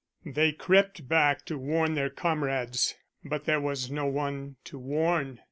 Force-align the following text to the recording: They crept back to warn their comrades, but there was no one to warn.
They 0.25 0.51
crept 0.51 1.07
back 1.07 1.45
to 1.45 1.59
warn 1.59 1.93
their 1.93 2.09
comrades, 2.09 2.95
but 3.23 3.45
there 3.45 3.61
was 3.61 3.91
no 3.91 4.07
one 4.07 4.55
to 4.63 4.79
warn. 4.79 5.37